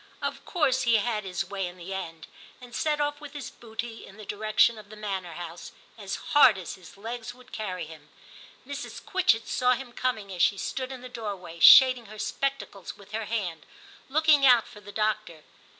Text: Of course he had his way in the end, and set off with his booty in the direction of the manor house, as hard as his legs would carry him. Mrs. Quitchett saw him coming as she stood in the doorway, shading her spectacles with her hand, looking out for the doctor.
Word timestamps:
Of 0.19 0.43
course 0.45 0.81
he 0.81 0.95
had 0.95 1.25
his 1.25 1.45
way 1.45 1.67
in 1.67 1.77
the 1.77 1.93
end, 1.93 2.25
and 2.59 2.73
set 2.73 2.99
off 2.99 3.21
with 3.21 3.33
his 3.33 3.51
booty 3.51 4.03
in 4.03 4.17
the 4.17 4.25
direction 4.25 4.79
of 4.79 4.89
the 4.89 4.95
manor 4.95 5.33
house, 5.33 5.73
as 5.95 6.15
hard 6.33 6.57
as 6.57 6.73
his 6.73 6.97
legs 6.97 7.35
would 7.35 7.51
carry 7.51 7.85
him. 7.85 8.09
Mrs. 8.65 8.99
Quitchett 9.05 9.47
saw 9.47 9.73
him 9.73 9.93
coming 9.93 10.33
as 10.33 10.41
she 10.41 10.57
stood 10.57 10.91
in 10.91 11.01
the 11.01 11.07
doorway, 11.07 11.59
shading 11.59 12.07
her 12.07 12.17
spectacles 12.17 12.97
with 12.97 13.11
her 13.11 13.25
hand, 13.25 13.63
looking 14.09 14.43
out 14.43 14.65
for 14.67 14.79
the 14.81 14.91
doctor. 14.91 15.43